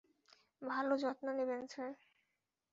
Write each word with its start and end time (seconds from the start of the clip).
ভালো, 0.61 0.93
যত্ন 0.97 1.25
নিবেন, 1.37 1.61
স্যার। 1.67 1.91